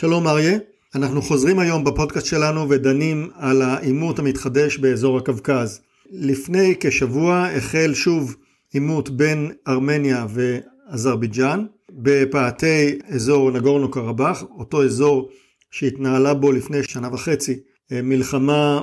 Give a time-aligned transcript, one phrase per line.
[0.00, 0.58] שלום אריה,
[0.94, 5.80] אנחנו חוזרים היום בפודקאסט שלנו ודנים על העימות המתחדש באזור הקווקז.
[6.10, 8.36] לפני כשבוע החל שוב
[8.72, 15.28] עימות בין ארמניה ואזרבייג'אן בפאתי אזור נגורנו קרבאח, אותו אזור
[15.70, 17.58] שהתנהלה בו לפני שנה וחצי
[17.90, 18.82] מלחמה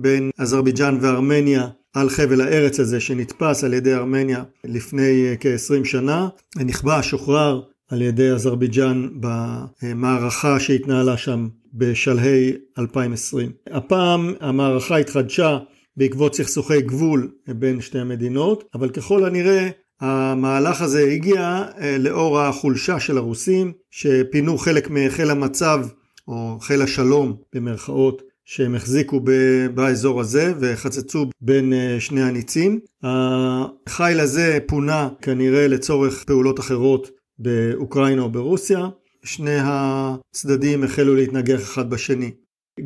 [0.00, 7.10] בין אזרבייג'אן וארמניה על חבל הארץ הזה שנתפס על ידי ארמניה לפני כ-20 שנה, נכבש,
[7.10, 7.62] שוחרר
[7.92, 9.08] על ידי אזרבייג'אן
[9.82, 13.52] במערכה שהתנהלה שם בשלהי 2020.
[13.70, 15.58] הפעם המערכה התחדשה
[15.96, 19.68] בעקבות סכסוכי גבול בין שתי המדינות, אבל ככל הנראה
[20.00, 25.86] המהלך הזה הגיע אה, לאור החולשה של הרוסים שפינו חלק מחיל המצב
[26.28, 29.20] או חיל השלום במרכאות שהם החזיקו
[29.74, 32.80] באזור הזה וחצצו בין אה, שני הניצים.
[33.02, 38.88] החיל הזה פונה כנראה לצורך פעולות אחרות באוקראינה או ברוסיה.
[39.24, 42.30] שני הצדדים החלו להתנגח אחד בשני.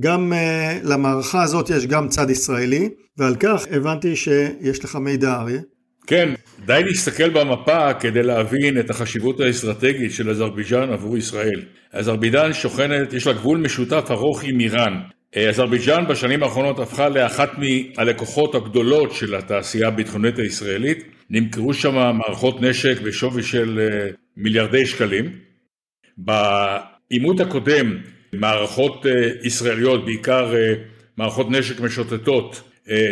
[0.00, 5.60] גם uh, למערכה הזאת יש גם צד ישראלי, ועל כך הבנתי שיש לך מידע אריה.
[6.06, 6.34] כן,
[6.66, 11.62] די להסתכל במפה כדי להבין את החשיבות האסטרטגית של אזרבייג'אן עבור ישראל.
[11.92, 15.00] אזרבייג'אן שוכנת, יש לה גבול משותף ארוך עם איראן.
[15.36, 21.15] אה, אזרבייג'אן בשנים האחרונות הפכה לאחת מהלקוחות הגדולות של התעשייה הביטחונית הישראלית.
[21.30, 25.38] נמכרו שם מערכות נשק בשווי של אה, מיליארדי שקלים.
[26.16, 27.96] בעימות הקודם
[28.32, 30.54] מערכות אה, ישראליות, בעיקר
[31.16, 32.62] מערכות נשק משוטטות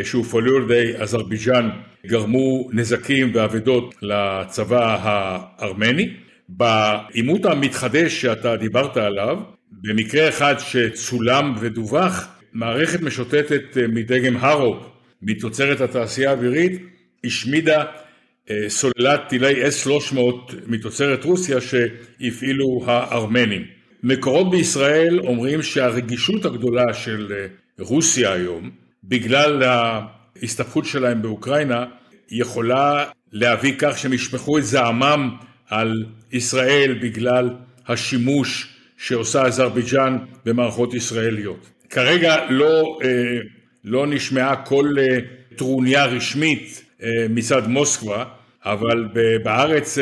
[0.05, 1.71] שהופעלו על ידי אזרבייג'אן,
[2.07, 6.11] גרמו נזקים ואבדות לצבא הארמני.
[6.49, 9.39] בעימות המתחדש שאתה דיברת עליו,
[9.71, 14.77] במקרה אחד שצולם ודווח, מערכת משוטטת אה, מדגם הרו
[15.23, 16.83] מתוצרת התעשייה האווירית
[17.25, 17.85] השמידה אה,
[18.69, 20.19] סוללת טילי S-300
[20.67, 23.65] מתוצרת רוסיה שהפעילו הארמנים.
[24.03, 27.47] מקורות בישראל אומרים שהרגישות הגדולה של אה,
[27.79, 28.71] רוסיה היום,
[29.05, 31.85] בגלל ההסתבכות שלהם באוקראינה,
[32.31, 35.37] יכולה להביא כך שהם ישפכו את זעמם
[35.69, 37.51] על ישראל בגלל
[37.87, 41.71] השימוש שעושה אזרבייג'אן במערכות ישראליות.
[41.91, 43.09] כרגע לא, אה,
[43.85, 45.19] לא נשמעה כל אה,
[45.57, 46.84] טרוניה רשמית אה,
[47.31, 48.25] מצד מוסקבה,
[48.65, 49.09] אבל
[49.43, 49.99] בארץ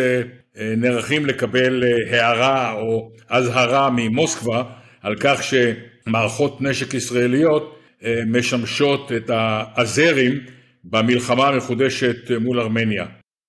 [0.56, 4.62] נערכים לקבל הערה או אזהרה ממוסקבה
[5.02, 7.78] על כך שמערכות נשק ישראליות
[8.26, 10.40] משמשות את האזרים
[10.84, 13.06] במלחמה המחודשת מול ארמניה.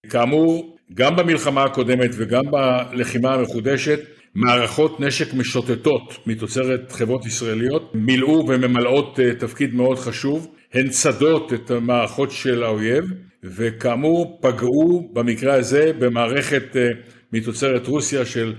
[0.09, 3.99] כאמור, גם במלחמה הקודמת וגם בלחימה המחודשת
[4.35, 11.71] מערכות נשק משוטטות מתוצרת חברות ישראליות מילאו וממלאות אה, תפקיד מאוד חשוב, הן צדות את
[11.71, 13.03] המערכות של האויב
[13.43, 16.89] וכאמור פגעו במקרה הזה במערכת אה,
[17.33, 18.53] מתוצרת רוסיה של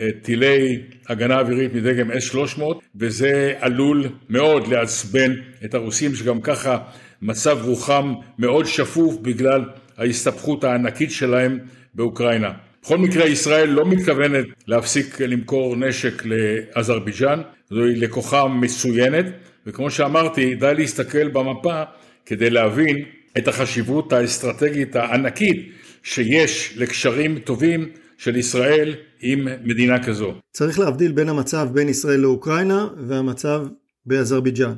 [0.00, 2.62] אה, טילי הגנה אווירית מדגם S-300
[2.96, 5.32] וזה עלול מאוד לעצבן
[5.64, 6.78] את הרוסים שגם ככה
[7.22, 9.64] מצב רוחם מאוד שפוף בגלל
[9.96, 11.58] ההסתבכות הענקית שלהם
[11.94, 12.52] באוקראינה.
[12.82, 17.40] בכל מקרה ישראל לא מתכוונת להפסיק למכור נשק לאזרבייג'אן,
[17.70, 19.24] זוהי לקוחה מצוינת
[19.66, 21.82] וכמו שאמרתי די להסתכל במפה
[22.26, 23.04] כדי להבין
[23.38, 30.34] את החשיבות האסטרטגית הענקית שיש לקשרים טובים של ישראל עם מדינה כזו.
[30.52, 33.66] צריך להבדיל בין המצב בין ישראל לאוקראינה והמצב
[34.06, 34.74] באזרבייג'אן.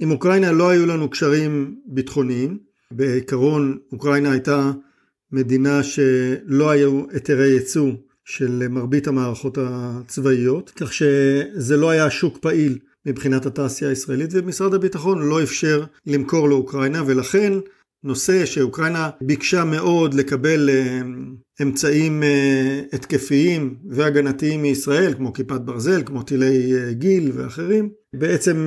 [0.00, 2.58] עם אוקראינה לא היו לנו קשרים ביטחוניים,
[2.90, 4.72] בעיקרון אוקראינה הייתה
[5.32, 7.92] מדינה שלא היו היתרי ייצוא
[8.24, 15.28] של מרבית המערכות הצבאיות, כך שזה לא היה שוק פעיל מבחינת התעשייה הישראלית, ומשרד הביטחון
[15.28, 17.52] לא אפשר למכור לאוקראינה, ולכן
[18.04, 21.00] נושא שאוקראינה ביקשה מאוד לקבל אה,
[21.62, 28.66] אמצעים אה, התקפיים והגנתיים מישראל, כמו כיפת ברזל, כמו טילי אה, גיל ואחרים, בעצם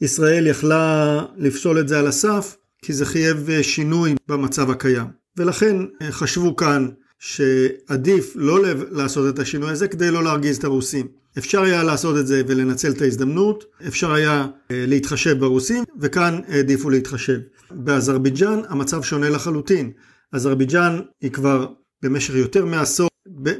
[0.00, 5.06] ישראל יכלה לפסול את זה על הסף, כי זה חייב שינוי במצב הקיים.
[5.36, 5.76] ולכן
[6.10, 8.58] חשבו כאן שעדיף לא
[8.90, 11.06] לעשות את השינוי הזה כדי לא להרגיז את הרוסים.
[11.38, 16.90] אפשר היה לעשות את זה ולנצל את ההזדמנות, אפשר היה אה, להתחשב ברוסים, וכאן העדיפו
[16.90, 17.38] להתחשב.
[17.70, 19.90] באזרבייג'אן המצב שונה לחלוטין.
[20.32, 21.66] אזרבייג'אן היא כבר
[22.02, 23.08] במשך יותר מעשור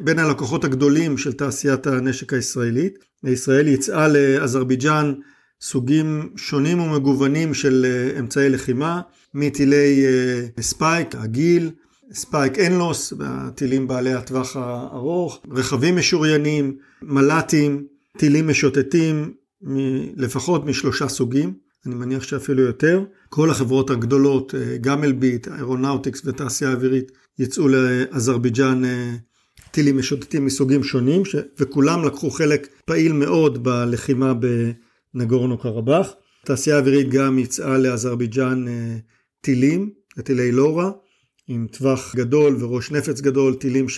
[0.01, 2.99] בין הלקוחות הגדולים של תעשיית הנשק הישראלית.
[3.25, 5.15] ישראל יצאה לאזרבייג'אן
[5.61, 9.01] סוגים שונים ומגוונים של אה, אמצעי לחימה,
[9.35, 11.71] מטילי אה, ספייק, רגיל,
[12.13, 17.87] ספייק NLOS, הטילים בעלי הטווח הארוך, רכבים משוריינים, מל"טים,
[18.19, 19.35] טילים משוטטים,
[20.17, 21.55] לפחות משלושה סוגים,
[21.87, 23.05] אני מניח שאפילו יותר.
[23.29, 28.83] כל החברות הגדולות, אה, גם אלביט, אירונאוטיקס ותעשייה אווירית, יצאו לאזרבייג'אן
[29.71, 31.37] טילים משוטטים מסוגים שונים, ש...
[31.59, 34.33] וכולם לקחו חלק פעיל מאוד בלחימה
[35.15, 36.11] בנגורנו קרבאח.
[36.43, 38.65] התעשייה האווירית גם יצאה לאזרבייג'אן
[39.41, 39.91] טילים,
[40.25, 40.91] טילי לורה,
[41.49, 43.89] עם טווח גדול וראש נפץ גדול, טילים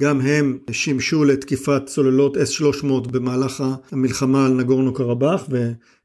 [0.00, 5.48] שגם הם שימשו לתקיפת צוללות S-300 במהלך המלחמה על נגורנו קרבאח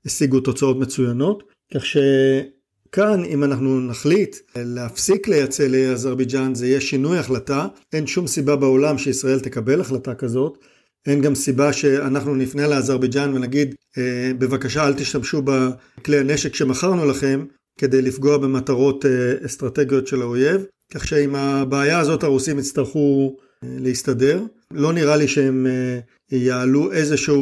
[0.05, 1.43] והשיגו תוצאות מצוינות.
[1.73, 8.55] כך שכאן אם אנחנו נחליט להפסיק לייצא לאזרבייג'אן זה יהיה שינוי החלטה, אין שום סיבה
[8.55, 10.57] בעולם שישראל תקבל החלטה כזאת.
[11.07, 17.45] אין גם סיבה שאנחנו נפנה לאזרבייג'אן ונגיד אה, בבקשה אל תשתמשו בכלי הנשק שמכרנו לכם
[17.77, 20.65] כדי לפגוע במטרות אה, אסטרטגיות של האויב.
[20.93, 24.43] כך שעם הבעיה הזאת הרוסים יצטרכו להסתדר.
[24.71, 25.67] לא נראה לי שהם
[26.31, 27.35] יעלו איזושהי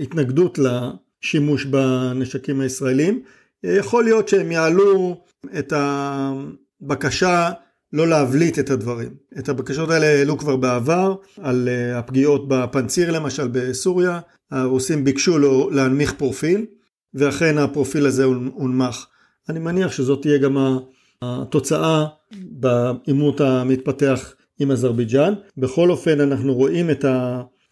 [0.00, 3.22] התנגדות לשימוש בנשקים הישראלים.
[3.62, 5.24] יכול להיות שהם יעלו
[5.58, 7.50] את הבקשה
[7.92, 9.14] לא להבליט את הדברים.
[9.38, 15.70] את הבקשות האלה העלו כבר בעבר, על אה, הפגיעות בפנציר למשל בסוריה, הרוסים ביקשו לו
[15.70, 16.66] להנמיך פרופיל,
[17.14, 19.06] ואכן הפרופיל הזה הונמך.
[19.48, 20.78] אני מניח שזאת תהיה גם
[21.22, 25.34] התוצאה בעימות המתפתח עם אזרבייג'אן.
[25.58, 27.04] בכל אופן אנחנו רואים את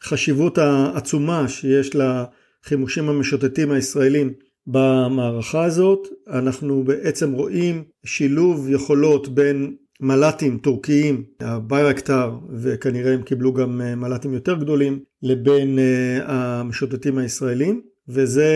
[0.03, 4.33] החשיבות העצומה שיש לחימושים המשוטטים הישראלים
[4.67, 6.09] במערכה הזאת.
[6.29, 14.35] אנחנו בעצם רואים שילוב יכולות בין מל"טים טורקיים, הביירקטר, וכנראה הם קיבלו גם אה, מל"טים
[14.35, 18.47] יותר גדולים, לבין אה, המשוטטים הישראלים, וזה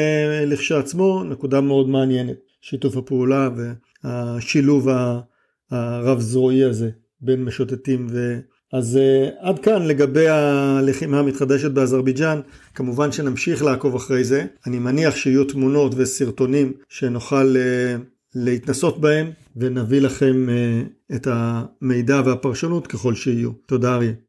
[0.47, 3.49] לכשעצמו נקודה מאוד מעניינת, שיתוף הפעולה
[4.05, 4.89] והשילוב
[5.71, 6.91] הרב זרועי הזה
[7.25, 8.39] בין משוטטים ו...
[8.73, 12.41] אז אה, עד כאן לגבי הלחימה המתחדשת באזרבייג'אן,
[12.75, 20.01] כמובן שנמשיך לעקוב אחרי זה, אני מניח שיהיו תמונות וסרטונים שנוכל אה, להתנסות בהם ונביא
[20.01, 20.83] לכם אה,
[21.17, 23.51] את המידע והפרשנות ככל שיהיו.
[23.67, 24.13] תודה אריה.